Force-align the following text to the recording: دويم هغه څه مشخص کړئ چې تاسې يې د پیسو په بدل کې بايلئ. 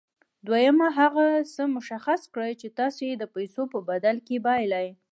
دويم 0.47 0.77
هغه 0.99 1.25
څه 1.53 1.63
مشخص 1.77 2.21
کړئ 2.33 2.51
چې 2.61 2.67
تاسې 2.79 3.03
يې 3.09 3.15
د 3.19 3.23
پیسو 3.35 3.61
په 3.73 3.79
بدل 3.89 4.15
کې 4.27 4.35
بايلئ. 4.45 4.87